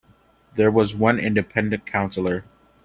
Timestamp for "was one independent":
0.71-1.85